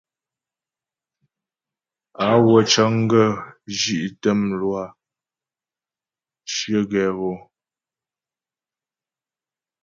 Á 2.27 2.29
wə́ 2.45 2.59
cə́ŋ 2.71 2.93
gə 3.11 3.23
zhí'tə 3.77 4.29
mlwâ 4.41 4.83
cyə̀ 6.51 6.81
gɛ 6.91 7.03
hɔ. 7.17 7.31